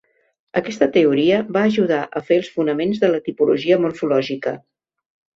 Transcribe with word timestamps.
Aquesta 0.59 0.85
teoria 0.93 1.41
va 1.57 1.61
ajudar 1.67 1.99
a 2.19 2.21
fer 2.29 2.37
els 2.41 2.49
fonaments 2.55 3.01
de 3.03 3.11
la 3.11 3.19
tipologia 3.27 3.77
morfològica. 3.83 4.55